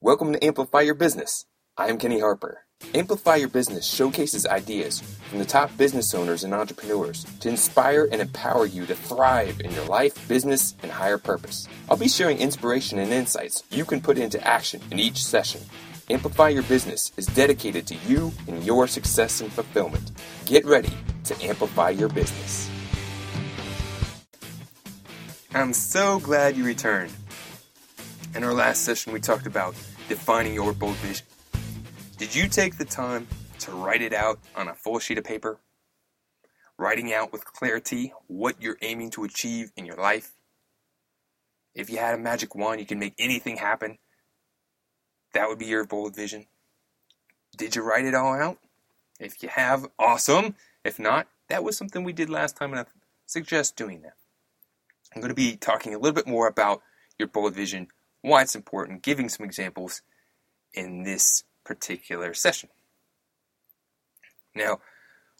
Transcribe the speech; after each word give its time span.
Welcome 0.00 0.32
to 0.32 0.44
Amplify 0.44 0.82
Your 0.82 0.94
Business. 0.94 1.44
I 1.76 1.88
am 1.88 1.98
Kenny 1.98 2.20
Harper. 2.20 2.64
Amplify 2.94 3.34
Your 3.34 3.48
Business 3.48 3.84
showcases 3.84 4.46
ideas 4.46 5.00
from 5.28 5.40
the 5.40 5.44
top 5.44 5.76
business 5.76 6.14
owners 6.14 6.44
and 6.44 6.54
entrepreneurs 6.54 7.26
to 7.40 7.48
inspire 7.48 8.08
and 8.12 8.20
empower 8.20 8.64
you 8.64 8.86
to 8.86 8.94
thrive 8.94 9.60
in 9.60 9.72
your 9.72 9.84
life, 9.86 10.28
business, 10.28 10.76
and 10.84 10.92
higher 10.92 11.18
purpose. 11.18 11.66
I'll 11.90 11.96
be 11.96 12.06
sharing 12.06 12.38
inspiration 12.38 13.00
and 13.00 13.12
insights 13.12 13.64
you 13.72 13.84
can 13.84 14.00
put 14.00 14.18
into 14.18 14.40
action 14.46 14.80
in 14.92 15.00
each 15.00 15.24
session. 15.24 15.62
Amplify 16.08 16.50
Your 16.50 16.62
Business 16.62 17.10
is 17.16 17.26
dedicated 17.26 17.88
to 17.88 17.96
you 18.06 18.30
and 18.46 18.62
your 18.62 18.86
success 18.86 19.40
and 19.40 19.52
fulfillment. 19.52 20.12
Get 20.44 20.64
ready 20.64 20.92
to 21.24 21.42
amplify 21.42 21.90
your 21.90 22.08
business. 22.08 22.70
I'm 25.52 25.72
so 25.72 26.20
glad 26.20 26.56
you 26.56 26.62
returned. 26.62 27.10
In 28.34 28.44
our 28.44 28.52
last 28.52 28.82
session, 28.82 29.12
we 29.12 29.20
talked 29.20 29.46
about 29.46 29.74
defining 30.08 30.52
your 30.52 30.74
bold 30.74 30.96
vision. 30.96 31.26
Did 32.18 32.34
you 32.34 32.46
take 32.46 32.76
the 32.76 32.84
time 32.84 33.26
to 33.60 33.72
write 33.72 34.02
it 34.02 34.12
out 34.12 34.38
on 34.54 34.68
a 34.68 34.74
full 34.74 34.98
sheet 34.98 35.18
of 35.18 35.24
paper? 35.24 35.58
Writing 36.76 37.12
out 37.12 37.32
with 37.32 37.44
clarity 37.44 38.12
what 38.26 38.60
you're 38.60 38.76
aiming 38.82 39.10
to 39.12 39.24
achieve 39.24 39.72
in 39.76 39.86
your 39.86 39.96
life? 39.96 40.32
If 41.74 41.88
you 41.90 41.98
had 41.98 42.14
a 42.14 42.18
magic 42.18 42.54
wand, 42.54 42.80
you 42.80 42.86
can 42.86 42.98
make 42.98 43.14
anything 43.18 43.56
happen. 43.56 43.98
That 45.32 45.48
would 45.48 45.58
be 45.58 45.66
your 45.66 45.84
bold 45.84 46.14
vision. 46.14 46.46
Did 47.56 47.76
you 47.76 47.82
write 47.82 48.04
it 48.04 48.14
all 48.14 48.34
out? 48.34 48.58
If 49.18 49.42
you 49.42 49.48
have, 49.48 49.88
awesome. 49.98 50.54
If 50.84 50.98
not, 50.98 51.28
that 51.48 51.64
was 51.64 51.76
something 51.76 52.04
we 52.04 52.12
did 52.12 52.28
last 52.28 52.56
time, 52.56 52.72
and 52.72 52.80
I 52.80 52.84
suggest 53.26 53.74
doing 53.74 54.02
that. 54.02 54.14
I'm 55.14 55.22
going 55.22 55.30
to 55.30 55.34
be 55.34 55.56
talking 55.56 55.94
a 55.94 55.98
little 55.98 56.14
bit 56.14 56.26
more 56.26 56.46
about 56.46 56.82
your 57.18 57.28
bold 57.28 57.54
vision, 57.54 57.88
why 58.22 58.42
it's 58.42 58.54
important, 58.54 59.02
giving 59.02 59.28
some 59.28 59.44
examples 59.44 60.02
in 60.74 61.02
this 61.02 61.44
particular 61.64 62.34
session. 62.34 62.68
Now, 64.54 64.80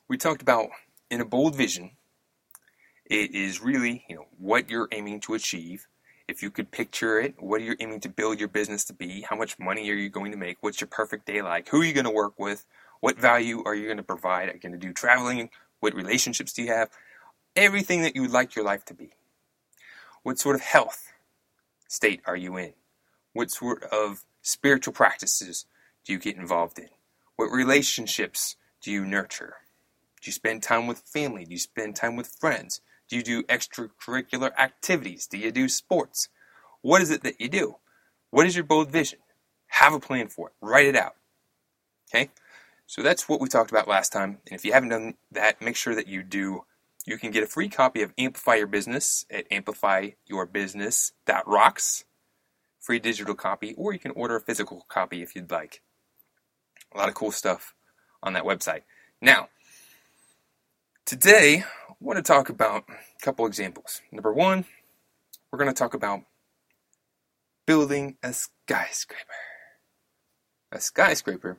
we 0.08 0.16
talked 0.16 0.42
about 0.42 0.68
in 1.10 1.20
a 1.20 1.24
bold 1.24 1.54
vision, 1.54 1.92
it 3.06 3.34
is 3.34 3.62
really, 3.62 4.04
you 4.08 4.16
know, 4.16 4.26
what 4.38 4.70
you're 4.70 4.88
aiming 4.92 5.20
to 5.20 5.34
achieve. 5.34 5.88
If 6.28 6.42
you 6.42 6.50
could 6.50 6.70
picture 6.70 7.18
it, 7.18 7.34
what 7.38 7.62
are 7.62 7.64
you 7.64 7.74
aiming 7.80 8.00
to 8.00 8.08
build 8.10 8.38
your 8.38 8.48
business 8.48 8.84
to 8.84 8.92
be? 8.92 9.22
How 9.22 9.34
much 9.34 9.58
money 9.58 9.90
are 9.90 9.94
you 9.94 10.10
going 10.10 10.30
to 10.32 10.36
make? 10.36 10.58
What's 10.60 10.80
your 10.80 10.88
perfect 10.88 11.26
day 11.26 11.40
like? 11.40 11.68
Who 11.68 11.80
are 11.80 11.84
you 11.84 11.94
going 11.94 12.04
to 12.04 12.10
work 12.10 12.38
with? 12.38 12.66
What 13.00 13.18
value 13.18 13.62
are 13.64 13.74
you 13.74 13.86
going 13.86 13.96
to 13.96 14.02
provide? 14.02 14.50
Are 14.50 14.52
you 14.52 14.60
going 14.60 14.72
to 14.72 14.78
do 14.78 14.92
traveling? 14.92 15.48
What 15.80 15.94
relationships 15.94 16.52
do 16.52 16.62
you 16.62 16.68
have? 16.68 16.90
Everything 17.56 18.02
that 18.02 18.14
you 18.14 18.22
would 18.22 18.30
like 18.30 18.54
your 18.54 18.64
life 18.64 18.84
to 18.86 18.94
be. 18.94 19.12
What 20.22 20.38
sort 20.38 20.56
of 20.56 20.60
health 20.60 21.12
state 21.88 22.20
are 22.24 22.36
you 22.36 22.56
in? 22.56 22.74
What 23.32 23.50
sort 23.50 23.82
of 23.84 24.24
spiritual 24.42 24.92
practices 24.92 25.66
do 26.04 26.12
you 26.12 26.18
get 26.20 26.36
involved 26.36 26.78
in? 26.78 26.88
What 27.36 27.50
relationships 27.50 28.56
do 28.80 28.92
you 28.92 29.04
nurture? 29.04 29.54
Do 30.22 30.28
you 30.28 30.32
spend 30.32 30.62
time 30.62 30.86
with 30.86 31.00
family? 31.00 31.44
Do 31.44 31.52
you 31.52 31.58
spend 31.58 31.96
time 31.96 32.14
with 32.14 32.36
friends? 32.40 32.80
Do 33.08 33.16
you 33.16 33.22
do 33.22 33.42
extracurricular 33.44 34.52
activities? 34.58 35.26
Do 35.26 35.38
you 35.38 35.50
do 35.50 35.68
sports? 35.68 36.28
What 36.82 37.02
is 37.02 37.10
it 37.10 37.22
that 37.22 37.40
you 37.40 37.48
do? 37.48 37.76
What 38.30 38.46
is 38.46 38.54
your 38.54 38.64
bold 38.64 38.90
vision? 38.90 39.20
Have 39.68 39.94
a 39.94 40.00
plan 40.00 40.28
for 40.28 40.48
it. 40.48 40.54
Write 40.60 40.86
it 40.86 40.96
out. 40.96 41.16
Okay? 42.10 42.30
So 42.86 43.02
that's 43.02 43.28
what 43.28 43.40
we 43.40 43.48
talked 43.48 43.70
about 43.70 43.88
last 43.88 44.12
time. 44.12 44.38
And 44.46 44.54
if 44.54 44.64
you 44.64 44.72
haven't 44.72 44.90
done 44.90 45.14
that, 45.30 45.60
make 45.60 45.76
sure 45.76 45.94
that 45.94 46.08
you 46.08 46.22
do. 46.22 46.64
You 47.08 47.16
can 47.16 47.30
get 47.30 47.42
a 47.42 47.46
free 47.46 47.70
copy 47.70 48.02
of 48.02 48.12
Amplify 48.18 48.56
Your 48.56 48.66
Business 48.66 49.24
at 49.30 49.48
amplifyyourbusiness.rocks, 49.48 52.04
free 52.78 52.98
digital 52.98 53.34
copy, 53.34 53.72
or 53.78 53.94
you 53.94 53.98
can 53.98 54.10
order 54.10 54.36
a 54.36 54.42
physical 54.42 54.84
copy 54.90 55.22
if 55.22 55.34
you'd 55.34 55.50
like. 55.50 55.80
A 56.94 56.98
lot 56.98 57.08
of 57.08 57.14
cool 57.14 57.32
stuff 57.32 57.74
on 58.22 58.34
that 58.34 58.44
website. 58.44 58.82
Now, 59.22 59.48
today 61.06 61.64
I 61.88 61.94
want 61.98 62.18
to 62.18 62.22
talk 62.22 62.50
about 62.50 62.84
a 62.90 62.96
couple 63.24 63.46
examples. 63.46 64.02
Number 64.12 64.34
one, 64.34 64.66
we're 65.50 65.58
going 65.58 65.72
to 65.72 65.74
talk 65.74 65.94
about 65.94 66.24
building 67.64 68.18
a 68.22 68.34
skyscraper. 68.34 69.32
A 70.70 70.78
skyscraper. 70.78 71.56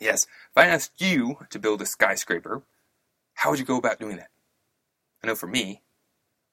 Yes, 0.00 0.22
if 0.22 0.56
I 0.56 0.66
asked 0.66 1.00
you 1.00 1.38
to 1.50 1.58
build 1.58 1.82
a 1.82 1.86
skyscraper, 1.86 2.62
how 3.40 3.48
would 3.48 3.58
you 3.58 3.64
go 3.64 3.78
about 3.78 3.98
doing 3.98 4.18
that? 4.18 4.28
I 5.24 5.26
know 5.26 5.34
for 5.34 5.46
me, 5.46 5.80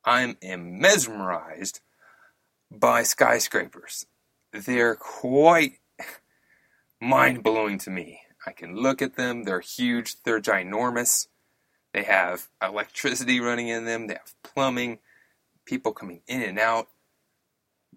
I 0.06 0.36
am 0.42 0.80
mesmerized 0.80 1.81
by 2.72 3.03
skyscrapers. 3.03 4.06
They're 4.53 4.96
quite 4.96 5.80
mind 7.02 7.44
blowing 7.44 7.78
to 7.80 7.90
me. 7.90 8.22
I 8.46 8.53
can 8.53 8.74
look 8.74 9.02
at 9.02 9.18
them, 9.18 9.44
they're 9.44 9.59
huge, 9.59 10.24
they're 10.24 10.40
ginormous. 10.40 11.28
They 11.94 12.03
have 12.03 12.47
electricity 12.64 13.42
running 13.42 13.68
in 13.68 13.84
them, 13.84 14.08
they 14.08 14.14
have 14.14 14.34
plumbing, 14.42 15.00
people 15.66 15.92
coming 15.92 16.22
in 16.26 16.42
and 16.42 16.58
out. 16.58 16.88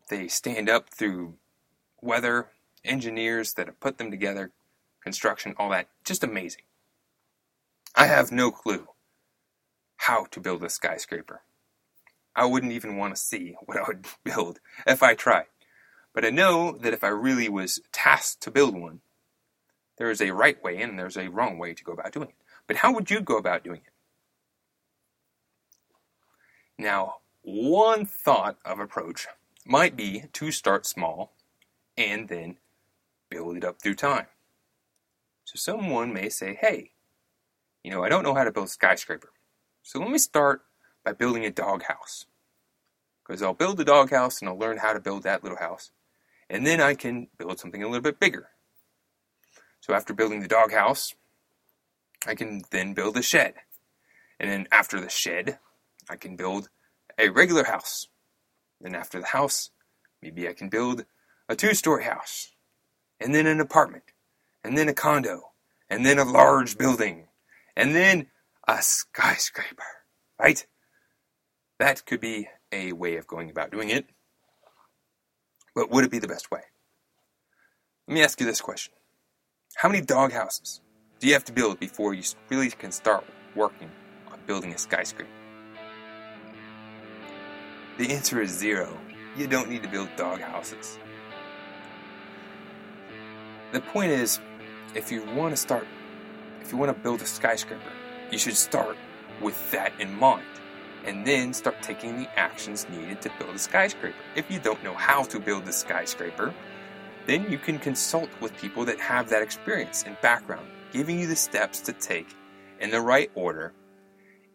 They 0.09 0.27
stand 0.27 0.69
up 0.69 0.91
through 0.91 1.37
weather, 2.03 2.49
engineers 2.84 3.53
that 3.53 3.69
have 3.69 3.79
put 3.79 3.99
them 3.99 4.11
together, 4.11 4.50
construction, 5.00 5.55
all 5.59 5.71
that. 5.71 5.91
Just 6.05 6.25
amazing. 6.25 6.62
I 8.00 8.06
have 8.06 8.33
no 8.33 8.50
clue 8.50 8.88
how 9.99 10.25
to 10.31 10.41
build 10.41 10.65
a 10.65 10.71
skyscraper. 10.71 11.43
I 12.34 12.47
wouldn't 12.47 12.72
even 12.72 12.97
want 12.97 13.15
to 13.15 13.21
see 13.21 13.56
what 13.66 13.77
I 13.77 13.83
would 13.87 14.06
build 14.25 14.59
if 14.87 15.03
I 15.03 15.12
tried. 15.12 15.49
But 16.15 16.25
I 16.25 16.31
know 16.31 16.78
that 16.81 16.94
if 16.94 17.05
I 17.05 17.09
really 17.09 17.50
was 17.50 17.78
tasked 17.93 18.41
to 18.44 18.50
build 18.50 18.75
one, 18.75 19.00
there 19.99 20.11
is 20.11 20.22
a 20.22 20.33
right 20.33 20.56
way 20.65 20.81
and 20.81 20.99
there's 20.99 21.19
a 21.19 21.28
wrong 21.28 21.59
way 21.59 21.75
to 21.75 21.84
go 21.84 21.93
about 21.93 22.12
doing 22.12 22.28
it. 22.28 22.37
But 22.66 22.77
how 22.77 22.91
would 22.94 23.11
you 23.11 23.21
go 23.21 23.37
about 23.37 23.65
doing 23.65 23.83
it? 23.87 23.93
Now, 26.78 27.17
one 27.43 28.06
thought 28.06 28.56
of 28.65 28.78
approach 28.78 29.27
might 29.67 29.94
be 29.94 30.25
to 30.32 30.50
start 30.50 30.87
small 30.87 31.34
and 31.99 32.28
then 32.31 32.56
build 33.28 33.59
it 33.59 33.65
up 33.65 33.82
through 33.82 33.97
time. 33.97 34.28
So 35.44 35.56
someone 35.56 36.15
may 36.15 36.31
say, 36.31 36.56
hey, 36.59 36.93
you 37.83 37.91
know, 37.91 38.05
I 38.05 38.09
don't 38.09 38.23
know 38.23 38.35
how 38.35 38.45
to 38.45 38.53
build 38.53 38.67
a 38.67 38.71
skyscraper. 38.71 39.33
So 39.83 39.99
let 39.99 40.11
me 40.11 40.19
start 40.19 40.63
by 41.05 41.13
building 41.13 41.45
a 41.45 41.51
doghouse. 41.51 42.27
Because 43.27 43.43
I'll 43.43 43.55
build 43.55 43.81
a 43.81 43.85
doghouse 43.85 44.41
and 44.41 44.49
I'll 44.49 44.59
learn 44.59 44.79
how 44.79 44.93
to 44.93 45.01
build 45.01 45.23
that 45.23 45.43
little 45.43 45.59
house. 45.59 45.93
And 46.49 46.67
then 46.67 46.81
I 46.81 46.95
can 46.95 47.29
build 47.39 47.59
something 47.59 47.83
a 47.83 47.87
little 47.87 48.03
bit 48.03 48.21
bigger. 48.21 48.49
So 49.81 49.95
after 49.95 50.13
building 50.13 50.41
the 50.41 50.49
doghouse, 50.49 51.15
I 52.27 52.35
can 52.35 52.63
then 52.71 52.93
build 52.93 53.17
a 53.17 53.23
shed. 53.23 53.55
And 54.39 54.51
then 54.51 54.67
after 54.71 55.01
the 55.01 55.09
shed, 55.09 55.59
I 56.09 56.17
can 56.17 56.37
build 56.37 56.69
a 57.19 57.29
regular 57.29 57.65
house. 57.65 58.09
Then 58.81 58.95
after 58.95 59.21
the 59.21 59.27
house, 59.27 59.71
maybe 60.23 60.49
I 60.49 60.53
can 60.53 60.69
build 60.69 61.05
a 61.49 61.57
two 61.57 61.75
story 61.75 62.05
house. 62.05 62.53
And 63.21 63.35
then 63.35 63.47
an 63.47 63.61
apartment. 63.61 64.05
And 64.65 64.77
then 64.77 64.89
a 64.89 64.95
condo. 64.95 65.53
And 65.89 66.05
then 66.05 66.19
a 66.19 66.25
large 66.25 66.77
building. 66.79 67.29
And 67.76 67.94
then 67.94 68.26
a 68.66 68.82
skyscraper. 68.82 69.82
Right? 70.38 70.66
That 71.78 72.04
could 72.06 72.20
be 72.20 72.48
a 72.72 72.92
way 72.92 73.16
of 73.16 73.26
going 73.26 73.50
about 73.50 73.70
doing 73.70 73.91
it. 73.91 74.06
But 75.75 75.91
would 75.91 76.04
it 76.04 76.10
be 76.10 76.19
the 76.19 76.28
best 76.28 76.50
way? 76.50 76.62
Let 78.06 78.14
me 78.14 78.22
ask 78.22 78.41
you 78.41 78.47
this 78.47 78.60
question 78.60 78.92
How 79.76 79.88
many 79.88 80.04
dog 80.04 80.32
houses 80.32 80.81
do 81.20 81.26
you 81.26 81.32
have 81.32 81.44
to 81.44 81.53
build 81.53 81.78
before 81.78 82.14
you 82.14 82.22
really 82.48 82.70
can 82.70 82.92
start 82.92 83.25
working 83.54 83.91
on 84.32 84.38
building 84.47 84.72
a 84.72 84.78
skyscraper? 84.78 85.31
The 87.98 88.12
answer 88.12 88.41
is 88.41 88.50
zero. 88.50 88.98
You 89.37 89.47
don't 89.47 89.70
need 89.70 89.82
to 89.82 89.88
build 89.88 90.08
dog 90.16 90.41
houses. 90.41 90.98
The 93.73 93.81
point 93.81 94.11
is, 94.11 94.40
if 94.94 95.12
you 95.12 95.25
want 95.34 95.52
to 95.52 95.56
start, 95.56 95.87
if 96.70 96.75
you 96.75 96.78
want 96.78 96.96
to 96.96 97.02
build 97.02 97.20
a 97.20 97.26
skyscraper, 97.26 97.90
you 98.31 98.38
should 98.38 98.56
start 98.56 98.96
with 99.43 99.72
that 99.72 99.93
in 99.99 100.14
mind 100.14 100.46
and 101.05 101.26
then 101.26 101.52
start 101.52 101.75
taking 101.82 102.17
the 102.17 102.38
actions 102.38 102.87
needed 102.90 103.20
to 103.20 103.28
build 103.40 103.56
a 103.56 103.58
skyscraper. 103.58 104.14
If 104.37 104.49
you 104.49 104.61
don't 104.61 104.81
know 104.84 104.94
how 104.94 105.25
to 105.25 105.40
build 105.40 105.67
a 105.67 105.72
skyscraper, 105.72 106.55
then 107.26 107.50
you 107.50 107.58
can 107.58 107.81
consult 107.81 108.28
with 108.40 108.56
people 108.56 108.84
that 108.84 109.00
have 109.00 109.28
that 109.31 109.43
experience 109.43 110.05
and 110.06 110.17
background, 110.20 110.69
giving 110.93 111.19
you 111.19 111.26
the 111.26 111.34
steps 111.34 111.81
to 111.81 111.93
take 111.93 112.28
in 112.78 112.90
the 112.90 113.00
right 113.00 113.32
order 113.34 113.73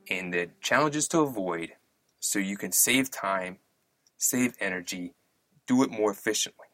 and 0.10 0.34
the 0.34 0.48
challenges 0.62 1.10
to 1.10 1.20
avoid 1.20 1.74
so 2.22 2.40
you 2.40 2.56
can 2.56 2.72
save 2.72 3.12
time, 3.12 3.58
save 4.16 4.54
energy, 4.62 5.16
do 5.68 5.84
it 5.84 5.92
more 5.92 6.12
efficiently. 6.12 6.68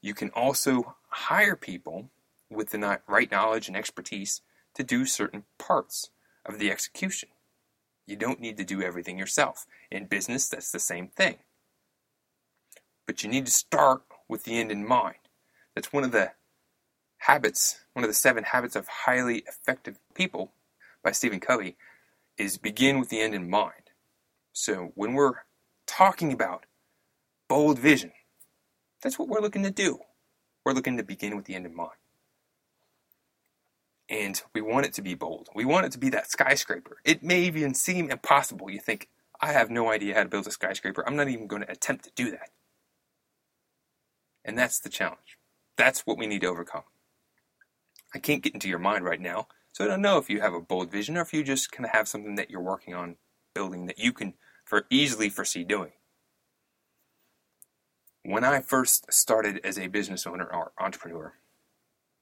You 0.00 0.14
can 0.14 0.30
also 0.30 0.94
hire 1.08 1.56
people 1.56 2.08
with 2.50 2.70
the 2.70 3.00
right 3.08 3.30
knowledge 3.30 3.68
and 3.68 3.76
expertise 3.76 4.42
to 4.74 4.82
do 4.84 5.04
certain 5.06 5.44
parts 5.58 6.10
of 6.46 6.58
the 6.58 6.70
execution. 6.70 7.30
You 8.06 8.16
don't 8.16 8.40
need 8.40 8.56
to 8.58 8.64
do 8.64 8.82
everything 8.82 9.18
yourself. 9.18 9.66
In 9.90 10.06
business, 10.06 10.48
that's 10.48 10.72
the 10.72 10.80
same 10.80 11.08
thing. 11.08 11.38
but 13.06 13.22
you 13.22 13.30
need 13.30 13.46
to 13.46 13.52
start 13.52 14.02
with 14.28 14.44
the 14.44 14.58
end 14.58 14.72
in 14.72 14.86
mind. 14.86 15.16
That's 15.74 15.92
one 15.92 16.04
of 16.04 16.12
the 16.12 16.32
habits, 17.18 17.80
one 17.94 18.04
of 18.04 18.10
the 18.10 18.14
seven 18.14 18.44
habits 18.44 18.76
of 18.76 18.88
highly 18.88 19.44
effective 19.48 19.98
people 20.14 20.52
by 21.02 21.12
Stephen 21.12 21.40
Covey, 21.40 21.76
is 22.38 22.58
begin 22.58 22.98
with 23.00 23.10
the 23.10 23.20
end 23.20 23.34
in 23.34 23.50
mind. 23.50 23.90
So 24.52 24.92
when 24.94 25.14
we're 25.14 25.34
talking 25.86 26.32
about 26.32 26.66
bold 27.48 27.78
vision, 27.78 28.12
that's 29.02 29.18
what 29.18 29.28
we're 29.28 29.40
looking 29.40 29.64
to 29.64 29.70
do. 29.70 30.00
We're 30.64 30.72
looking 30.74 30.96
to 30.98 31.02
begin 31.04 31.36
with 31.36 31.46
the 31.46 31.54
end 31.54 31.66
in 31.66 31.76
mind. 31.76 31.92
And 34.08 34.40
we 34.54 34.62
want 34.62 34.86
it 34.86 34.94
to 34.94 35.02
be 35.02 35.14
bold. 35.14 35.48
We 35.54 35.64
want 35.64 35.86
it 35.86 35.92
to 35.92 35.98
be 35.98 36.08
that 36.10 36.30
skyscraper. 36.30 36.98
It 37.04 37.22
may 37.22 37.42
even 37.42 37.74
seem 37.74 38.10
impossible. 38.10 38.70
You 38.70 38.80
think, 38.80 39.08
I 39.40 39.52
have 39.52 39.70
no 39.70 39.90
idea 39.90 40.14
how 40.14 40.22
to 40.22 40.28
build 40.28 40.46
a 40.46 40.50
skyscraper. 40.50 41.06
I'm 41.06 41.16
not 41.16 41.28
even 41.28 41.46
going 41.46 41.62
to 41.62 41.70
attempt 41.70 42.04
to 42.04 42.10
do 42.16 42.30
that. 42.30 42.50
And 44.44 44.58
that's 44.58 44.80
the 44.80 44.88
challenge. 44.88 45.38
That's 45.76 46.06
what 46.06 46.16
we 46.16 46.26
need 46.26 46.40
to 46.40 46.48
overcome. 46.48 46.84
I 48.14 48.18
can't 48.18 48.42
get 48.42 48.54
into 48.54 48.68
your 48.68 48.78
mind 48.78 49.04
right 49.04 49.20
now, 49.20 49.48
so 49.72 49.84
I 49.84 49.88
don't 49.88 50.00
know 50.00 50.16
if 50.16 50.30
you 50.30 50.40
have 50.40 50.54
a 50.54 50.60
bold 50.60 50.90
vision 50.90 51.18
or 51.18 51.20
if 51.20 51.34
you 51.34 51.44
just 51.44 51.70
kind 51.70 51.84
of 51.84 51.92
have 51.92 52.08
something 52.08 52.36
that 52.36 52.50
you're 52.50 52.62
working 52.62 52.94
on 52.94 53.16
building 53.54 53.86
that 53.86 53.98
you 53.98 54.12
can 54.12 54.34
for 54.64 54.86
easily 54.88 55.28
foresee 55.28 55.64
doing. 55.64 55.92
When 58.22 58.44
I 58.44 58.60
first 58.60 59.12
started 59.12 59.60
as 59.62 59.78
a 59.78 59.88
business 59.88 60.26
owner 60.26 60.44
or 60.44 60.72
entrepreneur, 60.78 61.34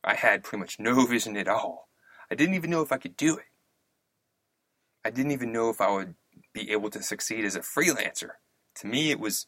I 0.06 0.14
had 0.14 0.44
pretty 0.44 0.60
much 0.60 0.78
no 0.78 1.04
vision 1.04 1.36
at 1.36 1.48
all. 1.48 1.88
I 2.30 2.36
didn't 2.36 2.54
even 2.54 2.70
know 2.70 2.80
if 2.80 2.92
I 2.92 2.96
could 2.96 3.16
do 3.16 3.36
it. 3.36 3.46
I 5.04 5.10
didn't 5.10 5.32
even 5.32 5.52
know 5.52 5.68
if 5.68 5.80
I 5.80 5.90
would 5.90 6.14
be 6.52 6.70
able 6.70 6.90
to 6.90 7.02
succeed 7.02 7.44
as 7.44 7.56
a 7.56 7.60
freelancer. 7.60 8.30
To 8.76 8.86
me, 8.86 9.10
it 9.10 9.20
was 9.20 9.46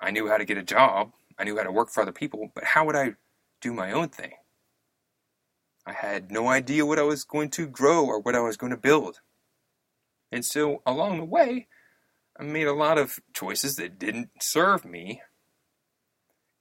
I 0.00 0.10
knew 0.10 0.28
how 0.28 0.36
to 0.36 0.44
get 0.44 0.58
a 0.58 0.62
job, 0.62 1.12
I 1.38 1.44
knew 1.44 1.56
how 1.56 1.64
to 1.64 1.72
work 1.72 1.90
for 1.90 2.02
other 2.02 2.12
people, 2.12 2.52
but 2.54 2.64
how 2.64 2.84
would 2.84 2.96
I 2.96 3.14
do 3.60 3.72
my 3.72 3.90
own 3.90 4.08
thing? 4.08 4.32
I 5.86 5.92
had 5.92 6.30
no 6.30 6.48
idea 6.48 6.84
what 6.84 6.98
I 6.98 7.02
was 7.02 7.24
going 7.24 7.50
to 7.50 7.66
grow 7.66 8.04
or 8.04 8.20
what 8.20 8.34
I 8.34 8.40
was 8.40 8.56
going 8.56 8.70
to 8.70 8.76
build. 8.76 9.20
And 10.30 10.44
so 10.44 10.82
along 10.84 11.18
the 11.18 11.24
way, 11.24 11.66
I 12.38 12.42
made 12.42 12.66
a 12.66 12.74
lot 12.74 12.98
of 12.98 13.20
choices 13.32 13.76
that 13.76 13.98
didn't 13.98 14.30
serve 14.40 14.84
me 14.84 15.22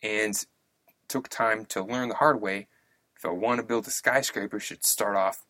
and 0.01 0.33
took 1.07 1.27
time 1.27 1.65
to 1.65 1.83
learn 1.83 2.09
the 2.09 2.15
hard 2.15 2.41
way. 2.41 2.67
If 3.17 3.25
I 3.25 3.29
want 3.29 3.59
to 3.59 3.65
build 3.65 3.87
a 3.87 3.91
skyscraper, 3.91 4.59
should 4.59 4.85
start 4.85 5.15
off 5.15 5.45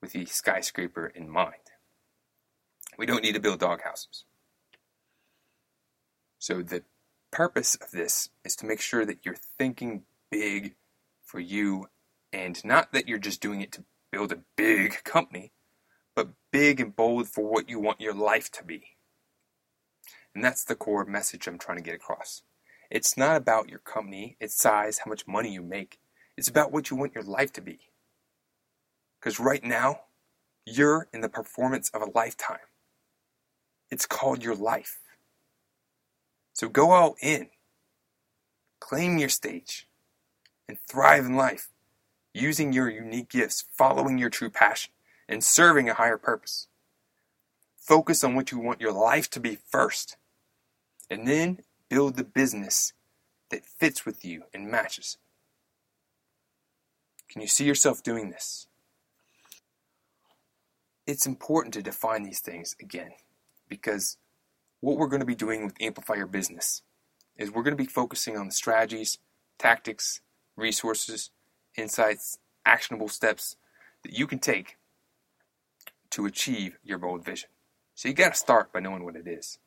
with 0.00 0.12
the 0.12 0.26
skyscraper 0.26 1.06
in 1.06 1.30
mind. 1.30 1.54
We 2.98 3.06
don't 3.06 3.22
need 3.22 3.34
to 3.34 3.40
build 3.40 3.60
doghouses. 3.60 4.24
So 6.38 6.62
the 6.62 6.82
purpose 7.30 7.76
of 7.76 7.90
this 7.90 8.30
is 8.44 8.56
to 8.56 8.66
make 8.66 8.80
sure 8.80 9.04
that 9.04 9.24
you're 9.24 9.36
thinking 9.36 10.02
big 10.30 10.74
for 11.22 11.38
you 11.38 11.88
and 12.32 12.62
not 12.64 12.92
that 12.92 13.08
you're 13.08 13.18
just 13.18 13.40
doing 13.40 13.60
it 13.60 13.72
to 13.72 13.84
build 14.10 14.32
a 14.32 14.42
big 14.56 15.04
company, 15.04 15.52
but 16.14 16.30
big 16.50 16.80
and 16.80 16.94
bold 16.94 17.28
for 17.28 17.44
what 17.44 17.68
you 17.68 17.78
want 17.78 18.00
your 18.00 18.14
life 18.14 18.50
to 18.52 18.64
be. 18.64 18.96
And 20.34 20.44
that's 20.44 20.64
the 20.64 20.74
core 20.74 21.04
message 21.04 21.46
I'm 21.46 21.58
trying 21.58 21.78
to 21.78 21.84
get 21.84 21.94
across. 21.94 22.42
It's 22.90 23.16
not 23.16 23.36
about 23.36 23.68
your 23.68 23.78
company, 23.78 24.36
its 24.40 24.56
size, 24.56 24.98
how 24.98 25.08
much 25.08 25.26
money 25.26 25.52
you 25.52 25.62
make. 25.62 25.98
It's 26.36 26.48
about 26.48 26.72
what 26.72 26.90
you 26.90 26.96
want 26.96 27.14
your 27.14 27.24
life 27.24 27.52
to 27.54 27.60
be. 27.60 27.78
Because 29.18 29.40
right 29.40 29.64
now, 29.64 30.00
you're 30.66 31.08
in 31.12 31.20
the 31.20 31.28
performance 31.28 31.90
of 31.90 32.02
a 32.02 32.10
lifetime. 32.14 32.58
It's 33.90 34.06
called 34.06 34.42
your 34.42 34.54
life. 34.54 34.98
So 36.52 36.68
go 36.68 36.90
all 36.90 37.16
in, 37.22 37.48
claim 38.80 39.18
your 39.18 39.28
stage, 39.28 39.86
and 40.68 40.78
thrive 40.88 41.24
in 41.24 41.36
life 41.36 41.68
using 42.34 42.72
your 42.72 42.90
unique 42.90 43.30
gifts, 43.30 43.64
following 43.72 44.18
your 44.18 44.30
true 44.30 44.50
passion, 44.50 44.92
and 45.28 45.42
serving 45.42 45.88
a 45.88 45.94
higher 45.94 46.18
purpose. 46.18 46.68
Focus 47.78 48.24
on 48.24 48.34
what 48.34 48.50
you 48.50 48.58
want 48.58 48.80
your 48.80 48.92
life 48.92 49.30
to 49.30 49.40
be 49.40 49.56
first, 49.56 50.16
and 51.08 51.26
then 51.26 51.60
build 51.88 52.16
the 52.16 52.24
business 52.24 52.92
that 53.50 53.64
fits 53.64 54.04
with 54.04 54.24
you 54.24 54.42
and 54.52 54.68
matches. 54.70 55.18
Can 57.30 57.42
you 57.42 57.48
see 57.48 57.64
yourself 57.64 58.02
doing 58.02 58.30
this? 58.30 58.66
It's 61.06 61.26
important 61.26 61.74
to 61.74 61.82
define 61.82 62.22
these 62.22 62.40
things 62.40 62.74
again 62.80 63.10
because 63.68 64.16
what 64.80 64.96
we're 64.96 65.08
going 65.08 65.20
to 65.20 65.26
be 65.26 65.34
doing 65.34 65.64
with 65.64 65.74
Amplify 65.80 66.14
Your 66.14 66.26
Business 66.26 66.82
is 67.36 67.50
we're 67.50 67.62
going 67.62 67.76
to 67.76 67.82
be 67.82 67.88
focusing 67.88 68.36
on 68.36 68.46
the 68.46 68.52
strategies, 68.52 69.18
tactics, 69.58 70.20
resources, 70.56 71.30
insights, 71.76 72.38
actionable 72.64 73.08
steps 73.08 73.56
that 74.02 74.12
you 74.12 74.26
can 74.26 74.38
take 74.38 74.76
to 76.10 76.26
achieve 76.26 76.78
your 76.82 76.98
bold 76.98 77.24
vision. 77.24 77.48
So 77.94 78.08
you 78.08 78.14
got 78.14 78.32
to 78.32 78.38
start 78.38 78.72
by 78.72 78.80
knowing 78.80 79.04
what 79.04 79.16
it 79.16 79.26
is. 79.26 79.58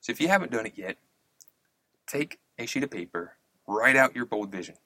So 0.00 0.12
if 0.12 0.20
you 0.20 0.28
haven't 0.28 0.52
done 0.52 0.66
it 0.66 0.74
yet, 0.76 0.96
take 2.06 2.38
a 2.58 2.66
sheet 2.66 2.84
of 2.84 2.90
paper, 2.90 3.36
write 3.66 3.96
out 3.96 4.14
your 4.14 4.26
bold 4.26 4.50
vision 4.50 4.76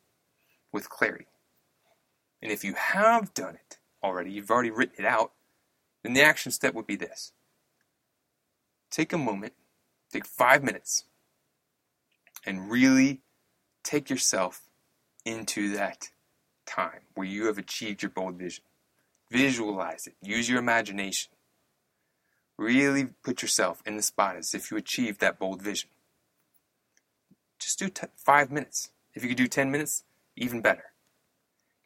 with 0.72 0.88
clarity. 0.88 1.26
And 2.42 2.50
if 2.50 2.64
you 2.64 2.74
have 2.74 3.32
done 3.34 3.54
it 3.54 3.78
already, 4.02 4.32
you've 4.32 4.50
already 4.50 4.70
written 4.70 5.04
it 5.04 5.06
out, 5.06 5.32
then 6.02 6.12
the 6.12 6.22
action 6.22 6.50
step 6.50 6.74
would 6.74 6.86
be 6.86 6.96
this. 6.96 7.32
Take 8.90 9.12
a 9.12 9.18
moment, 9.18 9.52
take 10.12 10.26
five 10.26 10.64
minutes, 10.64 11.04
and 12.44 12.70
really 12.70 13.20
take 13.84 14.10
yourself 14.10 14.62
into 15.24 15.72
that 15.74 16.08
time 16.66 17.02
where 17.14 17.26
you 17.26 17.46
have 17.46 17.58
achieved 17.58 18.02
your 18.02 18.10
bold 18.10 18.34
vision. 18.34 18.64
Visualize 19.30 20.06
it. 20.06 20.14
Use 20.20 20.48
your 20.48 20.58
imagination. 20.58 21.30
Really 22.58 23.06
put 23.22 23.40
yourself 23.40 23.82
in 23.86 23.96
the 23.96 24.02
spot 24.02 24.36
as 24.36 24.52
if 24.52 24.70
you 24.70 24.76
achieved 24.76 25.20
that 25.20 25.38
bold 25.38 25.62
vision. 25.62 25.88
Just 27.58 27.78
do 27.78 27.88
t- 27.88 28.08
five 28.16 28.50
minutes. 28.50 28.90
If 29.14 29.22
you 29.22 29.28
could 29.28 29.38
do 29.38 29.46
10 29.46 29.70
minutes, 29.70 30.04
even 30.36 30.60
better. 30.60 30.91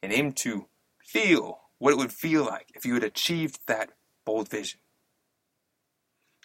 And 0.06 0.14
aim 0.14 0.30
to 0.34 0.68
feel 1.02 1.62
what 1.78 1.90
it 1.90 1.96
would 1.96 2.12
feel 2.12 2.44
like 2.44 2.68
if 2.76 2.86
you 2.86 2.94
had 2.94 3.02
achieved 3.02 3.58
that 3.66 3.90
bold 4.24 4.48
vision. 4.48 4.78